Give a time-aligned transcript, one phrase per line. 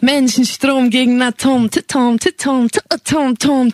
[0.00, 2.68] Menschenstrom gegen Atom, Tom, Tom,
[3.04, 3.72] Tom, Tom.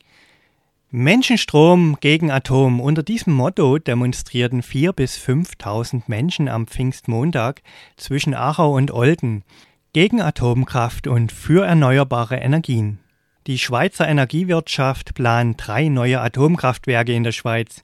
[0.91, 2.81] Menschenstrom gegen Atom.
[2.81, 7.61] Unter diesem Motto demonstrierten 4.000 bis 5.000 Menschen am Pfingstmontag
[7.97, 9.45] zwischen Aarau und Olden
[9.93, 13.01] gegen Atomkraft und für erneuerbare Energien.
[13.47, 17.83] Die Schweizer Energiewirtschaft plant drei neue Atomkraftwerke in der Schweiz.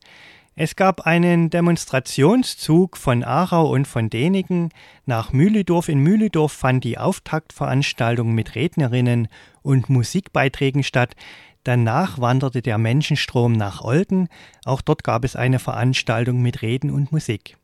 [0.56, 4.70] Es gab einen Demonstrationszug von Aarau und von Däniken
[5.04, 5.88] nach Mühledorf.
[5.88, 9.26] In Mühledorf fand die Auftaktveranstaltung mit Rednerinnen
[9.62, 11.16] und Musikbeiträgen statt.
[11.64, 14.28] Danach wanderte der Menschenstrom nach Olden.
[14.64, 17.56] Auch dort gab es eine Veranstaltung mit Reden und Musik.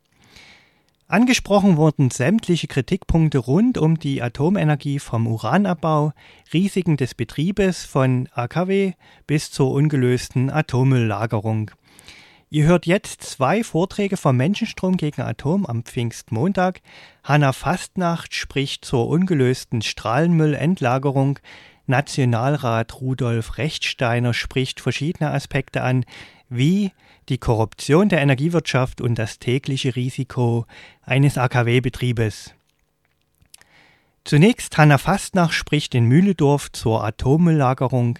[1.07, 6.11] Angesprochen wurden sämtliche Kritikpunkte rund um die Atomenergie vom Uranabbau,
[6.53, 8.93] Risiken des Betriebes von AKW
[9.27, 11.71] bis zur ungelösten Atommülllagerung.
[12.53, 16.81] Ihr hört jetzt zwei Vorträge vom Menschenstrom gegen Atom am Pfingstmontag.
[17.23, 21.39] Hanna Fastnacht spricht zur ungelösten Strahlenmüllendlagerung.
[21.87, 26.03] Nationalrat Rudolf Rechtsteiner spricht verschiedene Aspekte an,
[26.49, 26.91] wie
[27.29, 30.65] die Korruption der Energiewirtschaft und das tägliche Risiko
[31.03, 32.53] eines AKW-Betriebes.
[34.25, 38.19] Zunächst Hanna Fastnach spricht in Mühledorf zur Atommülllagerung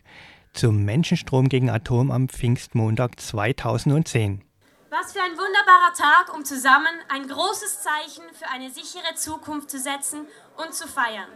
[0.54, 4.44] zum Menschenstrom gegen Atom am Pfingstmontag 2010.
[4.90, 9.80] Was für ein wunderbarer Tag, um zusammen ein großes Zeichen für eine sichere Zukunft zu
[9.80, 10.28] setzen
[10.58, 11.30] und zu feiern.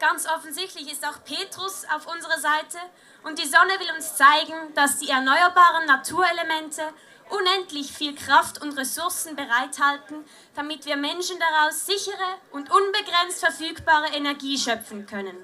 [0.00, 2.78] Ganz offensichtlich ist auch Petrus auf unserer Seite
[3.22, 6.82] und die Sonne will uns zeigen, dass die erneuerbaren Naturelemente
[7.28, 14.58] unendlich viel Kraft und Ressourcen bereithalten, damit wir Menschen daraus sichere und unbegrenzt verfügbare Energie
[14.58, 15.36] schöpfen können.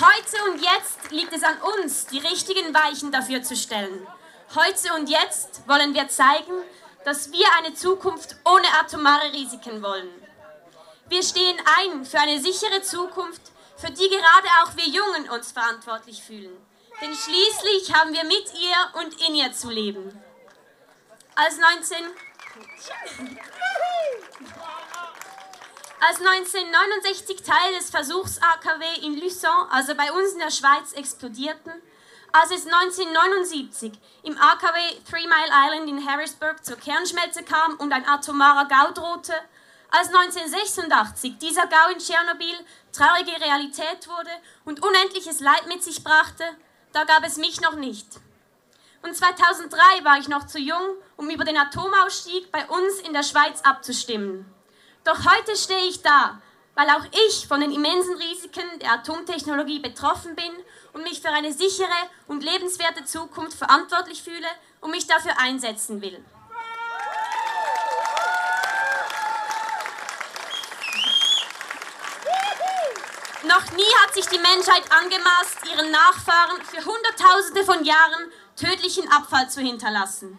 [0.00, 4.06] Heute und jetzt liegt es an uns, die richtigen Weichen dafür zu stellen.
[4.54, 6.54] Heute und jetzt wollen wir zeigen,
[7.04, 10.08] dass wir eine Zukunft ohne atomare Risiken wollen.
[11.08, 13.42] Wir stehen ein für eine sichere Zukunft,
[13.76, 16.56] für die gerade auch wir Jungen uns verantwortlich fühlen.
[17.02, 20.18] Denn schließlich haben wir mit ihr und in ihr zu leben.
[21.34, 21.98] Als 19
[26.00, 31.72] als 1969 Teile des Versuchs-AKW in Luçon, also bei uns in der Schweiz, explodierten,
[32.32, 34.78] als es 1979 im AKW
[35.08, 39.34] Three Mile Island in Harrisburg zur Kernschmelze kam und ein atomarer Gau drohte,
[39.90, 42.56] als 1986 dieser Gau in Tschernobyl
[42.92, 44.30] traurige Realität wurde
[44.64, 46.44] und unendliches Leid mit sich brachte,
[46.92, 48.06] da gab es mich noch nicht.
[49.02, 53.22] Und 2003 war ich noch zu jung, um über den Atomausstieg bei uns in der
[53.22, 54.46] Schweiz abzustimmen.
[55.04, 56.40] Doch heute stehe ich da,
[56.74, 60.52] weil auch ich von den immensen Risiken der Atomtechnologie betroffen bin
[60.92, 61.88] und mich für eine sichere
[62.26, 64.48] und lebenswerte Zukunft verantwortlich fühle
[64.80, 66.22] und mich dafür einsetzen will.
[73.42, 79.48] Noch nie hat sich die Menschheit angemaßt, ihren Nachfahren für Hunderttausende von Jahren tödlichen Abfall
[79.48, 80.38] zu hinterlassen.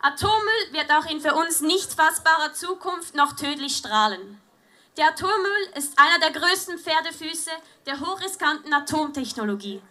[0.00, 4.40] Atommüll wird auch in für uns nicht fassbarer Zukunft noch tödlich strahlen.
[4.96, 7.50] Der Atommüll ist einer der größten Pferdefüße
[7.86, 9.82] der hochriskanten Atomtechnologie.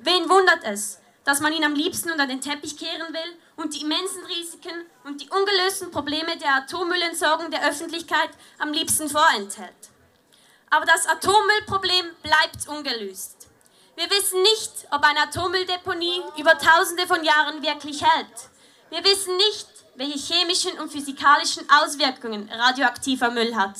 [0.00, 3.82] Wen wundert es, dass man ihn am liebsten unter den Teppich kehren will und die
[3.82, 9.74] immensen Risiken und die ungelösten Probleme der Atommüllentsorgung der Öffentlichkeit am liebsten vorenthält?
[10.70, 13.48] Aber das Atommüllproblem bleibt ungelöst.
[13.96, 18.47] Wir wissen nicht, ob eine Atommülldeponie über tausende von Jahren wirklich hält.
[18.90, 23.74] Wir wissen nicht, welche chemischen und physikalischen Auswirkungen radioaktiver Müll hat.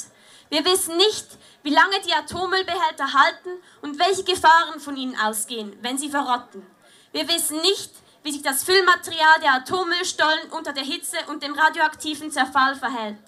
[0.51, 1.27] Wir wissen nicht,
[1.63, 3.51] wie lange die Atommüllbehälter halten
[3.83, 6.67] und welche Gefahren von ihnen ausgehen, wenn sie verrotten.
[7.13, 7.91] Wir wissen nicht,
[8.23, 13.19] wie sich das Füllmaterial der Atommüllstollen unter der Hitze und dem radioaktiven Zerfall verhält.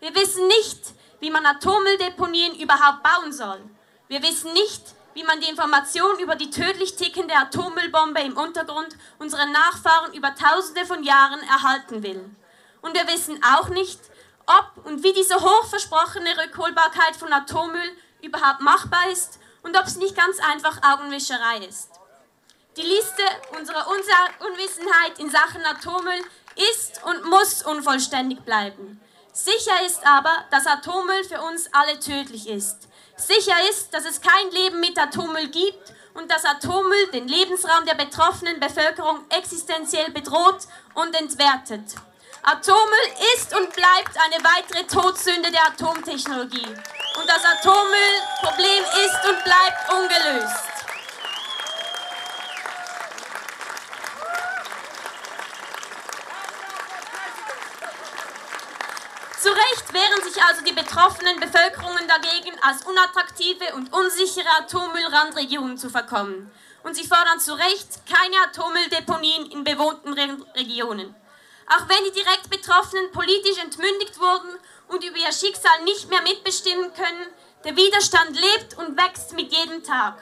[0.00, 0.80] Wir wissen nicht,
[1.20, 3.60] wie man Atommülldeponien überhaupt bauen soll.
[4.08, 4.82] Wir wissen nicht,
[5.14, 10.84] wie man die Information über die tödlich tickende Atommüllbombe im Untergrund unseren Nachfahren über Tausende
[10.86, 12.30] von Jahren erhalten will.
[12.80, 14.00] Und wir wissen auch nicht,
[14.46, 20.16] ob und wie diese hochversprochene Rückholbarkeit von Atommüll überhaupt machbar ist und ob es nicht
[20.16, 21.90] ganz einfach Augenwischerei ist.
[22.76, 23.22] Die Liste
[23.58, 23.86] unserer
[24.40, 26.24] Unwissenheit in Sachen Atommüll
[26.74, 29.00] ist und muss unvollständig bleiben.
[29.32, 32.88] Sicher ist aber, dass Atommüll für uns alle tödlich ist.
[33.16, 37.94] Sicher ist, dass es kein Leben mit Atommüll gibt und dass Atommüll den Lebensraum der
[37.94, 41.94] betroffenen Bevölkerung existenziell bedroht und entwertet.
[42.42, 46.66] Atommüll ist und bleibt eine weitere Todsünde der Atomtechnologie.
[46.66, 50.72] Und das Atommüllproblem ist und bleibt ungelöst.
[59.40, 65.88] Zu Recht wehren sich also die betroffenen Bevölkerungen dagegen, als unattraktive und unsichere Atommüllrandregionen zu
[65.88, 66.50] verkommen.
[66.82, 71.14] Und sie fordern zu Recht keine Atommülldeponien in bewohnten Re Regionen.
[71.68, 76.92] Auch wenn die direkt Betroffenen politisch entmündigt wurden und über ihr Schicksal nicht mehr mitbestimmen
[76.94, 77.26] können,
[77.64, 80.18] der Widerstand lebt und wächst mit jedem Tag.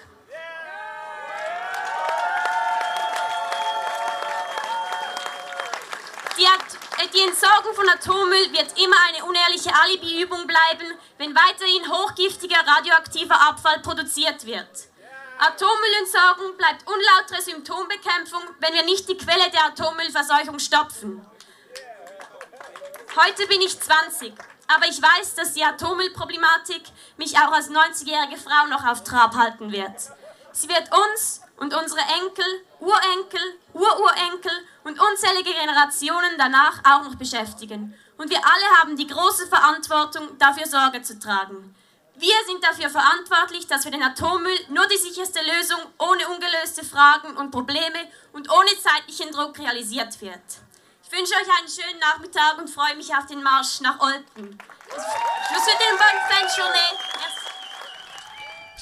[6.36, 12.58] Die, äh, die, Entsorgung von Atommüll wird immer eine unehrliche Alibiübung bleiben, wenn weiterhin hochgiftiger
[12.66, 14.68] radioaktiver Abfall produziert wird.
[15.38, 21.24] Atommüllentsorgung bleibt unlautere Symptombekämpfung, wenn wir nicht die Quelle der Atommüllverseuchung stopfen.
[23.16, 24.34] Heute bin ich 20,
[24.68, 26.82] aber ich weiß, dass die Atommüllproblematik
[27.16, 29.94] mich auch als 90-jährige Frau noch auf Trab halten wird.
[30.52, 32.44] Sie wird uns und unsere Enkel,
[32.80, 34.52] Urenkel, Ururenkel
[34.84, 37.94] und unzählige Generationen danach auch noch beschäftigen.
[38.16, 41.74] Und wir alle haben die große Verantwortung, dafür Sorge zu tragen.
[42.16, 47.34] Wir sind dafür verantwortlich, dass für den Atommüll nur die sicherste Lösung ohne ungelöste Fragen
[47.36, 50.42] und Probleme und ohne zeitlichen Druck realisiert wird.
[51.02, 54.58] Ich wünsche euch einen schönen Nachmittag und freue mich auf den Marsch nach Olten.
[54.90, 56.98] Je vous souhaite une bonne fin de journée.
[57.18, 57.39] Merci.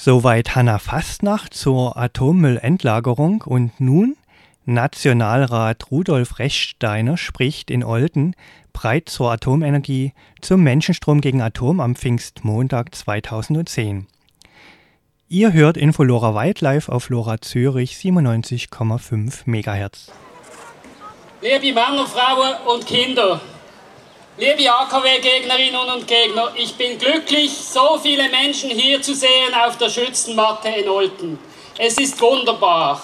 [0.01, 4.15] Soweit Hanna Fastnacht zur Atommüllendlagerung und nun
[4.63, 8.33] Nationalrat Rudolf Rechsteiner spricht in Olten
[8.71, 14.07] breit zur Atomenergie zum Menschenstrom gegen Atom am Pfingstmontag 2010.
[15.27, 20.13] Ihr hört Infolora Wildlife auf Lora Zürich 97,5 MHz.
[21.41, 23.41] Liebe Männer, Frauen und Kinder,
[24.39, 29.89] Liebe AKW-Gegnerinnen und Gegner, ich bin glücklich, so viele Menschen hier zu sehen auf der
[29.89, 31.37] Schützenmatte in Olten.
[31.77, 33.03] Es ist wunderbar.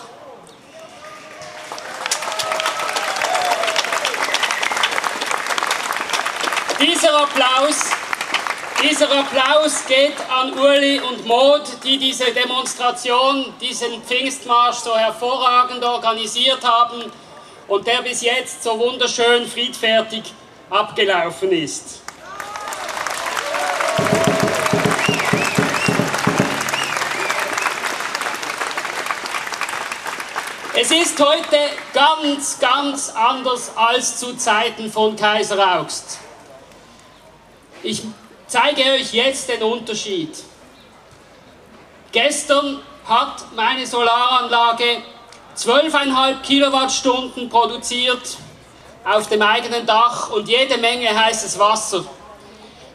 [6.79, 7.91] Dieser Applaus,
[8.81, 16.63] dieser Applaus geht an Uli und Maud, die diese Demonstration, diesen Pfingstmarsch so hervorragend organisiert
[16.63, 17.11] haben
[17.67, 20.23] und der bis jetzt so wunderschön friedfertig
[20.69, 22.01] abgelaufen ist.
[30.77, 31.57] Es ist heute
[31.93, 36.19] ganz, ganz anders als zu Zeiten von Kaiser Augst.
[37.81, 38.03] Ich
[38.47, 40.35] zeige euch jetzt den Unterschied.
[42.11, 45.01] Gestern hat meine Solaranlage
[45.55, 48.37] 12,5 Kilowattstunden produziert
[49.05, 52.03] auf dem eigenen Dach und jede Menge heißes Wasser.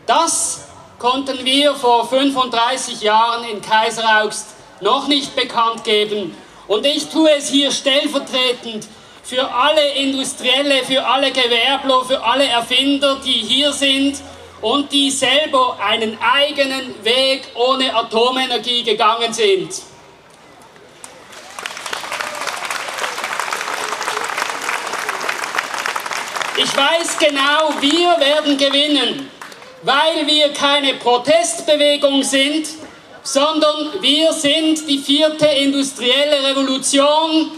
[0.07, 0.67] Das
[0.99, 4.49] konnten wir vor 35 Jahren in Kaiseraugst
[4.81, 6.37] noch nicht bekannt geben.
[6.67, 8.87] Und ich tue es hier stellvertretend
[9.23, 14.21] für alle Industrielle, für alle Gewerbler, für alle Erfinder, die hier sind
[14.61, 19.71] und die selber einen eigenen Weg ohne Atomenergie gegangen sind.
[26.63, 29.31] Ich weiß genau, wir werden gewinnen,
[29.83, 32.69] weil wir keine Protestbewegung sind,
[33.23, 37.51] sondern wir sind die vierte industrielle Revolution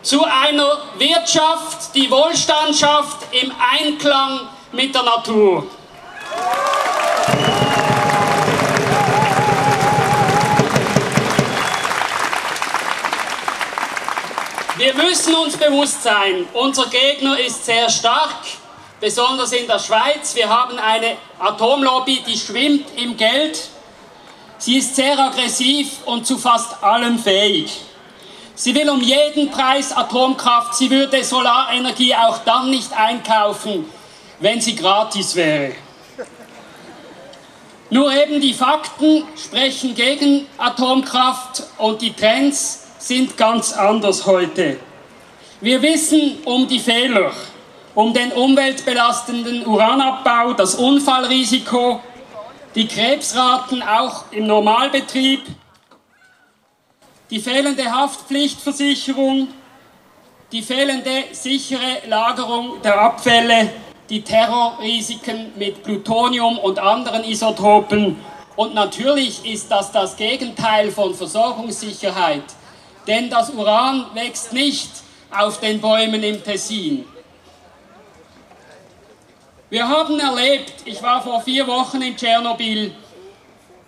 [0.00, 5.66] zu einer Wirtschaft, die Wohlstand schafft im Einklang mit der Natur.
[15.08, 18.40] Müssen uns bewusst sein, unser Gegner ist sehr stark,
[19.00, 20.34] besonders in der Schweiz.
[20.34, 23.68] Wir haben eine Atomlobby, die schwimmt im Geld.
[24.58, 27.70] Sie ist sehr aggressiv und zu fast allem fähig.
[28.56, 30.74] Sie will um jeden Preis Atomkraft.
[30.74, 33.88] Sie würde Solarenergie auch dann nicht einkaufen,
[34.40, 35.74] wenn sie gratis wäre.
[37.90, 44.80] Nur eben die Fakten sprechen gegen Atomkraft und die Trends sind ganz anders heute.
[45.62, 47.32] Wir wissen um die Fehler,
[47.94, 51.98] um den umweltbelastenden Uranabbau, das Unfallrisiko,
[52.74, 55.44] die Krebsraten auch im Normalbetrieb,
[57.30, 59.48] die fehlende Haftpflichtversicherung,
[60.52, 63.70] die fehlende sichere Lagerung der Abfälle,
[64.10, 68.16] die Terrorrisiken mit Plutonium und anderen Isotopen.
[68.56, 72.44] Und natürlich ist das das Gegenteil von Versorgungssicherheit.
[73.06, 77.04] Denn das Uran wächst nicht auf den Bäumen im Tessin.
[79.68, 82.92] Wir haben erlebt, ich war vor vier Wochen in Tschernobyl,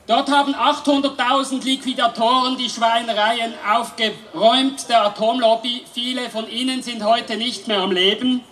[0.08, 5.84] dort haben 800.000 Liquidatoren die Schweinereien aufgeräumt der Atomlobby.
[5.92, 8.42] Viele von ihnen sind heute nicht mehr am Leben.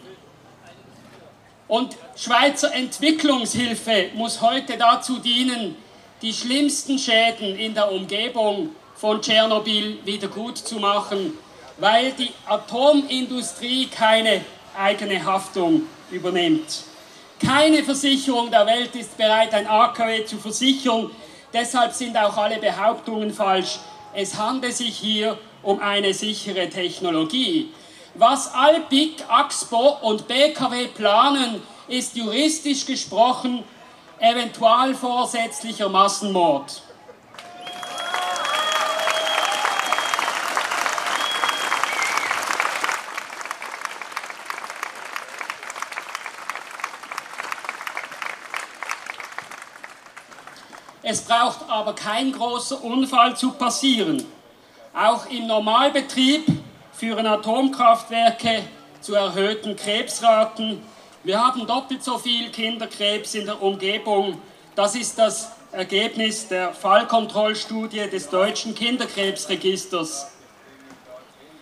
[1.69, 5.75] Und Schweizer Entwicklungshilfe muss heute dazu dienen,
[6.23, 11.37] die schlimmsten Schäden in der Umgebung von Tschernobyl wieder gut zu machen,
[11.79, 14.45] weil die Atomindustrie keine
[14.77, 16.85] eigene Haftung übernimmt.
[17.45, 21.11] Keine Versicherung der Welt ist bereit, ein AKW zu versichern.
[21.53, 23.79] Deshalb sind auch alle Behauptungen falsch.
[24.15, 27.71] Es handelt sich hier um eine sichere Technologie.
[28.15, 33.63] Was Alpic, Axpo und BKW planen, ist juristisch gesprochen
[34.19, 36.83] eventualvorsätzlicher Massenmord.
[51.09, 54.27] Es braucht aber kein großer Unfall zu passieren.
[54.93, 56.45] Auch im Normalbetrieb
[56.93, 58.65] führen Atomkraftwerke
[59.01, 60.83] zu erhöhten Krebsraten.
[61.23, 64.43] Wir haben doppelt so viel Kinderkrebs in der Umgebung.
[64.75, 70.33] Das ist das Ergebnis der Fallkontrollstudie des deutschen Kinderkrebsregisters.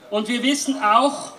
[0.09, 1.33] Und wir wissen auch,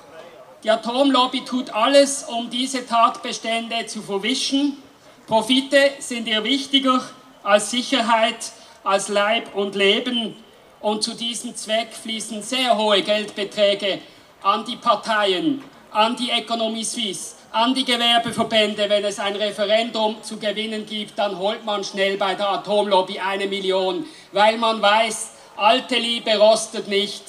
[0.63, 4.77] die Atomlobby tut alles, um diese Tatbestände zu verwischen.
[5.25, 7.01] Profite sind ihr wichtiger
[7.45, 8.51] als Sicherheit,
[8.83, 10.35] als Leib und Leben.
[10.81, 13.99] Und zu diesem Zweck fließen sehr hohe Geldbeträge
[14.43, 18.89] an die Parteien, an die Economie Suisse, an die Gewerbeverbände.
[18.89, 23.47] Wenn es ein Referendum zu gewinnen gibt, dann holt man schnell bei der Atomlobby eine
[23.47, 27.23] Million, weil man weiß, alte Liebe rostet nicht.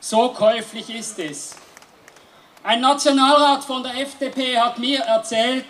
[0.00, 1.56] So käuflich ist es.
[2.62, 5.66] Ein Nationalrat von der FDP hat mir erzählt,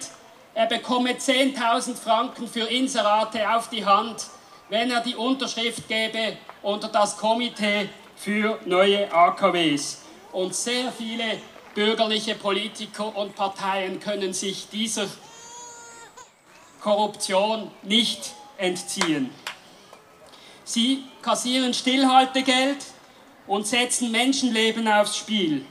[0.59, 4.27] er bekomme 10.000 Franken für Inserate auf die Hand,
[4.69, 10.03] wenn er die Unterschrift gebe unter das Komitee für neue AKWs.
[10.33, 11.41] Und sehr viele
[11.77, 15.07] bürgerliche Politiker und Parteien können sich dieser
[16.81, 19.31] Korruption nicht entziehen.
[20.65, 22.79] Sie kassieren Stillhaltegeld
[23.47, 25.65] und setzen Menschenleben aufs Spiel.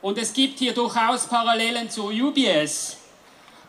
[0.00, 2.98] Und es gibt hier durchaus Parallelen zur UBS.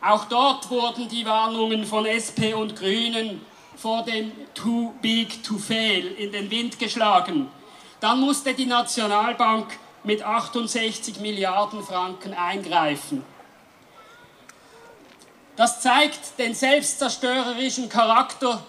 [0.01, 3.41] Auch dort wurden die Warnungen von SP und Grünen
[3.75, 7.49] vor dem Too Big to Fail in den Wind geschlagen.
[7.99, 13.23] Dann musste die Nationalbank mit 68 Milliarden Franken eingreifen.
[15.57, 18.63] Das zeigt den selbstzerstörerischen Charakter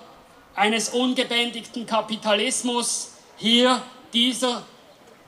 [0.56, 3.12] eines ungebändigten Kapitalismus.
[3.36, 3.80] Hier
[4.12, 4.64] dieser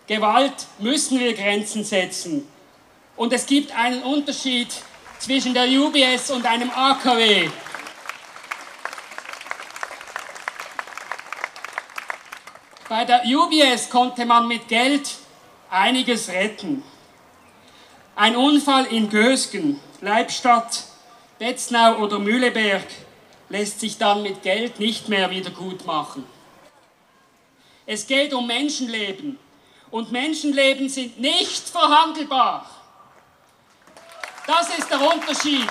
[0.09, 2.49] Gewalt müssen wir Grenzen setzen.
[3.17, 4.69] Und es gibt einen Unterschied
[5.23, 7.49] zwischen der UBS und einem AKW.
[12.89, 15.09] Bei der UBS konnte man mit Geld
[15.71, 16.83] einiges retten.
[18.17, 20.85] Ein Unfall in Gösgen, Leibstadt,
[21.39, 22.87] Betznau oder Mühleberg
[23.49, 26.27] lässt sich dann mit Geld nicht mehr wieder gut machen.
[27.87, 29.39] Es geht um Menschenleben
[29.93, 32.82] und Menschenleben sind nicht verhandelbar.
[34.47, 35.69] Das ist der Unterschied.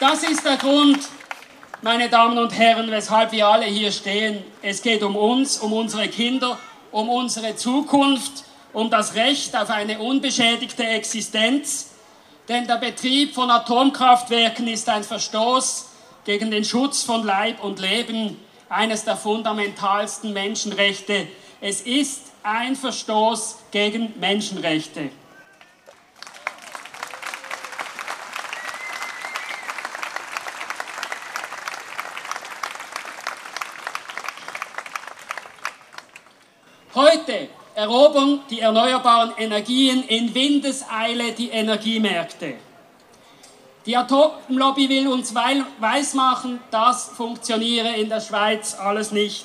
[0.00, 0.98] Das ist der Grund,
[1.80, 4.42] meine Damen und Herren, weshalb wir alle hier stehen.
[4.62, 6.58] Es geht um uns, um unsere Kinder,
[6.90, 11.92] um unsere Zukunft, um das Recht auf eine unbeschädigte Existenz.
[12.48, 15.88] Denn der Betrieb von Atomkraftwerken ist ein Verstoß
[16.24, 21.28] gegen den Schutz von Leib und Leben, eines der fundamentalsten Menschenrechte.
[21.60, 25.10] Es ist ein Verstoß gegen Menschenrechte.
[36.94, 42.54] Heute erobern die erneuerbaren Energien in Windeseile die Energiemärkte.
[43.86, 49.44] Die Atomlobby will uns weismachen, das funktioniere in der Schweiz alles nicht.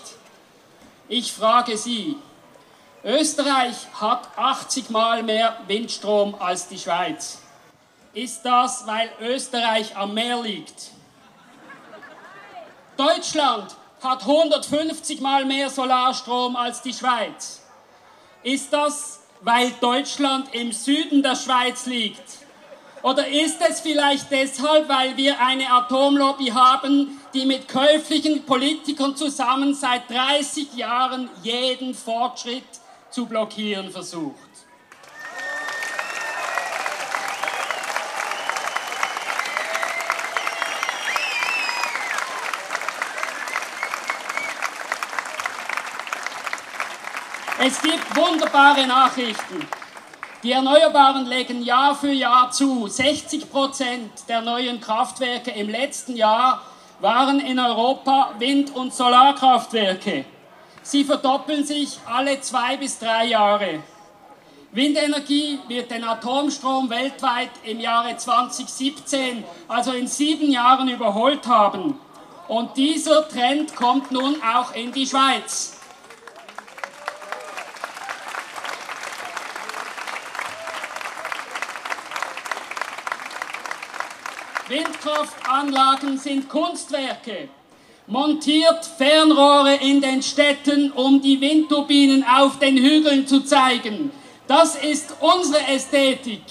[1.09, 2.15] Ich frage Sie,
[3.03, 7.39] Österreich hat 80 Mal mehr Windstrom als die Schweiz.
[8.13, 10.91] Ist das, weil Österreich am Meer liegt?
[12.95, 17.61] Deutschland hat 150 Mal mehr Solarstrom als die Schweiz.
[18.43, 22.48] Ist das, weil Deutschland im Süden der Schweiz liegt?
[23.01, 29.73] Oder ist es vielleicht deshalb, weil wir eine Atomlobby haben, die mit käuflichen Politikern zusammen
[29.73, 32.63] seit 30 Jahren jeden Fortschritt
[33.09, 34.35] zu blockieren versucht?
[47.61, 49.78] Es gibt wunderbare Nachrichten.
[50.41, 52.87] Die Erneuerbaren legen Jahr für Jahr zu.
[52.87, 56.61] 60 Prozent der neuen Kraftwerke im letzten Jahr
[57.01, 60.23] waren in Europa Wind- und Solarkraftwerke.
[60.81, 63.83] Sie verdoppeln sich alle zwei bis drei Jahre.
[64.71, 71.99] Windenergie wird den Atomstrom weltweit im Jahre 2017, also in sieben Jahren, überholt haben.
[72.47, 75.78] Und dieser Trend kommt nun auch in die Schweiz.
[84.69, 87.49] Windkraftanlagen sind Kunstwerke.
[88.05, 94.11] Montiert Fernrohre in den Städten, um die Windturbinen auf den Hügeln zu zeigen.
[94.47, 96.43] Das ist unsere Ästhetik.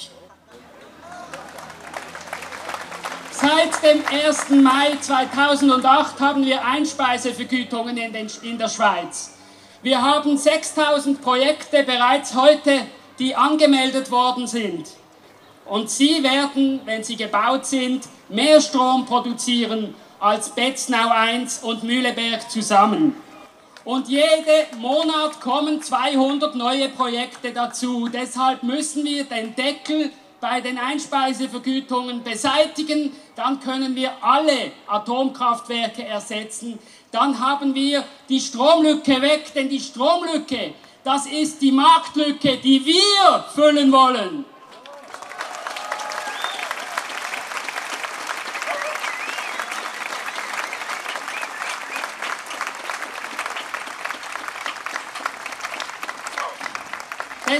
[3.31, 4.51] Seit dem 1.
[4.51, 9.37] Mai 2008 haben wir Einspeisevergütungen in, den, in der Schweiz.
[9.83, 12.81] Wir haben 6000 Projekte bereits heute,
[13.21, 14.98] die angemeldet worden sind.
[15.69, 22.51] Und sie werden, wenn sie gebaut sind, mehr Strom produzieren als Betznau 1 und Mühleberg
[22.51, 23.15] zusammen.
[23.85, 28.09] Und jeden Monat kommen 200 neue Projekte dazu.
[28.09, 30.11] Deshalb müssen wir den Deckel
[30.41, 33.13] bei den Einspeisevergütungen beseitigen.
[33.35, 36.79] Dann können wir alle Atomkraftwerke ersetzen.
[37.13, 43.45] Dann haben wir die Stromlücke weg, denn die Stromlücke, das ist die Marktlücke, die wir
[43.55, 44.45] füllen wollen.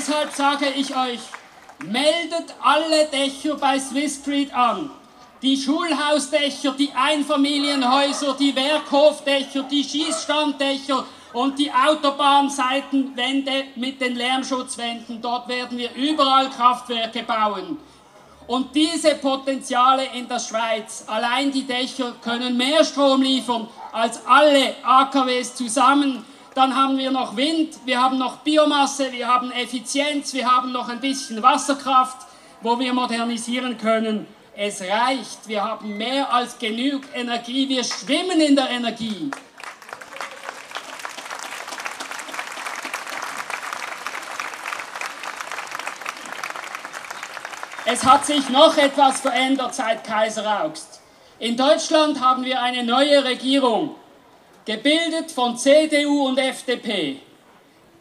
[0.09, 1.21] Deshalb sage ich euch,
[1.85, 4.89] meldet alle Dächer bei Swiss Street an.
[5.43, 15.21] Die Schulhausdächer, die Einfamilienhäuser, die Werkhofdächer, die Schießstanddächer und die Autobahnseitenwände mit den Lärmschutzwänden.
[15.21, 17.77] Dort werden wir überall Kraftwerke bauen.
[18.47, 24.75] Und diese Potenziale in der Schweiz, allein die Dächer, können mehr Strom liefern als alle
[24.83, 26.25] AKWs zusammen
[26.59, 30.89] dann haben wir noch Wind, wir haben noch Biomasse, wir haben Effizienz, wir haben noch
[30.89, 32.27] ein bisschen Wasserkraft,
[32.63, 34.27] wo wir modernisieren können.
[34.57, 39.31] Es reicht, wir haben mehr als genug Energie, wir schwimmen in der Energie.
[47.85, 51.01] Es hat sich noch etwas verändert seit Kaiser Augst.
[51.39, 53.95] In Deutschland haben wir eine neue Regierung
[54.69, 57.21] gebildet von CDU und FDP.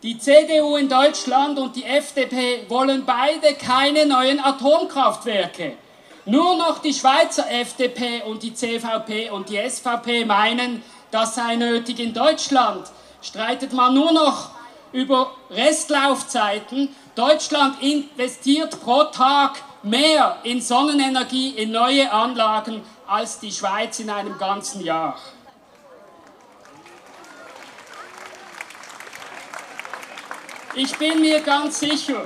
[0.04, 5.78] Die CDU in Deutschland und die FDP wollen beide keine neuen Atomkraftwerke.
[6.26, 12.02] Nur noch die Schweizer FDP und die CVP und die SVP meinen, das sei nötig
[12.02, 12.86] in Deutschland.
[13.22, 14.50] Streitet man nur noch
[14.92, 16.94] über Restlaufzeiten.
[17.16, 24.38] Deutschland investiert pro Tag mehr in Sonnenenergie, in neue Anlagen als die Schweiz in einem
[24.38, 25.18] ganzen Jahr.
[30.80, 32.24] Ich bin mir ganz sicher,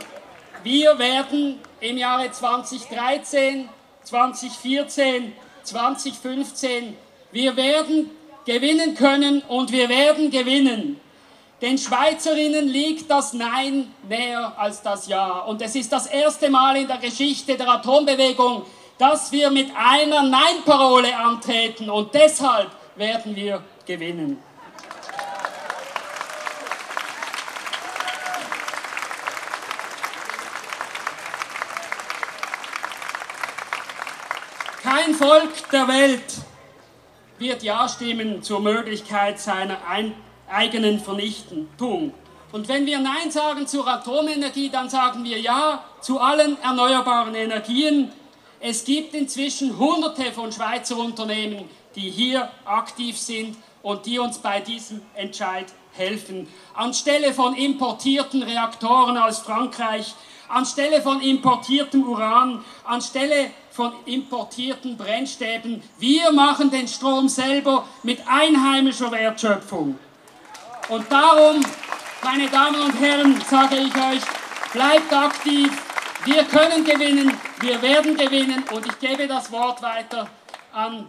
[0.61, 3.69] wir werden im Jahre 2013,
[4.03, 5.31] 2014,
[5.63, 6.97] 2015,
[7.31, 8.09] wir werden
[8.45, 10.99] gewinnen können und wir werden gewinnen.
[11.61, 15.39] Den Schweizerinnen liegt das Nein näher als das Ja.
[15.39, 18.65] Und es ist das erste Mal in der Geschichte der Atombewegung,
[18.97, 24.43] dass wir mit einer Nein-Parole antreten und deshalb werden wir gewinnen.
[35.03, 36.21] Kein Volk der Welt
[37.39, 39.79] wird Ja stimmen zur Möglichkeit seiner
[40.47, 42.13] eigenen Vernichtung.
[42.51, 48.11] Und wenn wir Nein sagen zur Atomenergie, dann sagen wir Ja zu allen erneuerbaren Energien.
[48.59, 54.59] Es gibt inzwischen hunderte von Schweizer Unternehmen, die hier aktiv sind und die uns bei
[54.59, 56.47] diesem Entscheid helfen.
[56.73, 60.13] Anstelle von importierten Reaktoren aus Frankreich,
[60.47, 65.81] anstelle von importiertem Uran, anstelle von importierten Brennstäben.
[65.97, 69.97] Wir machen den Strom selber mit einheimischer Wertschöpfung.
[70.89, 71.65] Und darum,
[72.23, 74.21] meine Damen und Herren, sage ich euch,
[74.73, 75.71] bleibt aktiv.
[76.25, 80.29] Wir können gewinnen, wir werden gewinnen und ich gebe das Wort weiter
[80.71, 81.07] an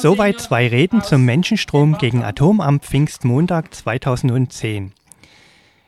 [0.00, 4.92] Soweit zwei Reden zum Menschenstrom gegen Atom am Pfingstmontag 2010.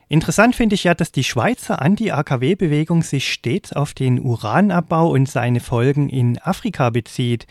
[0.08, 5.60] Interessant finde ich ja, dass die Schweizer Anti-AKW-Bewegung sich stets auf den Uranabbau und seine
[5.60, 7.46] Folgen in Afrika bezieht.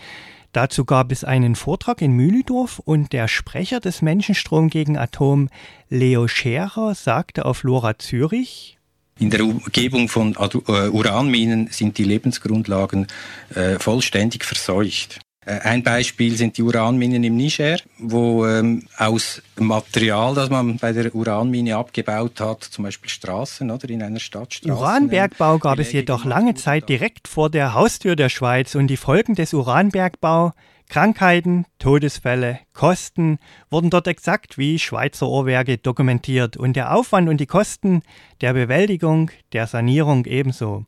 [0.54, 5.50] Dazu gab es einen Vortrag in Mühledorf und der Sprecher des Menschenstrom gegen Atom,
[5.90, 8.76] Leo Scherer, sagte auf Lora Zürich,
[9.18, 13.08] in der Umgebung von äh, Uranminen sind die Lebensgrundlagen
[13.54, 15.22] äh, vollständig verseucht.
[15.46, 20.92] Äh, ein Beispiel sind die Uranminen im Niger, wo ähm, aus Material, das man bei
[20.92, 24.56] der Uranmine abgebaut hat, zum Beispiel Straßen oder in einer Stadt.
[24.56, 28.98] Straßen, Uranbergbau gab es jedoch lange Zeit direkt vor der Haustür der Schweiz und die
[28.98, 30.54] Folgen des Uranbergbau,
[30.90, 37.48] Krankheiten, Todesfälle, Kosten wurden dort exakt wie Schweizer Ohrwerke dokumentiert und der Aufwand und die
[37.48, 38.02] Kosten
[38.42, 40.86] der Bewältigung, der Sanierung ebenso.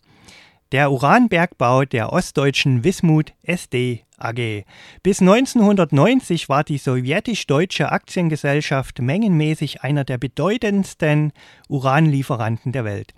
[0.72, 4.64] Der Uranbergbau der ostdeutschen Wismut SD AG.
[5.04, 11.34] Bis 1990 war die sowjetisch-deutsche Aktiengesellschaft mengenmäßig einer der bedeutendsten
[11.70, 13.14] Uranlieferanten der Welt.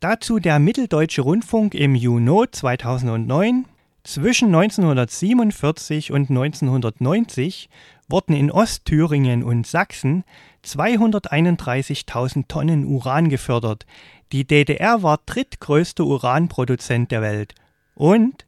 [0.00, 3.64] Dazu der Mitteldeutsche Rundfunk im Juni 2009.
[4.02, 7.70] Zwischen 1947 und 1990
[8.10, 10.24] wurden in Ostthüringen und Sachsen
[10.62, 13.86] 231.000 Tonnen Uran gefördert.
[14.32, 17.54] Die DDR war drittgrößter Uranproduzent der Welt.
[17.94, 18.44] Und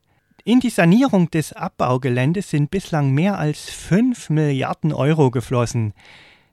[0.46, 5.92] in die Sanierung des Abbaugeländes sind bislang mehr als 5 Milliarden Euro geflossen.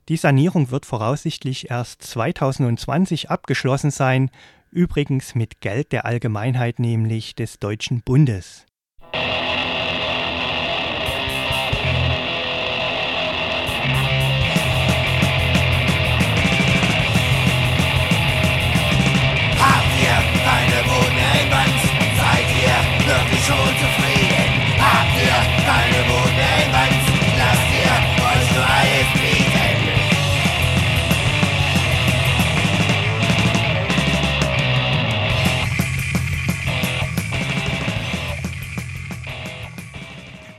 [0.09, 4.31] Die Sanierung wird voraussichtlich erst 2020 abgeschlossen sein,
[4.71, 8.65] übrigens mit Geld der Allgemeinheit, nämlich des Deutschen Bundes.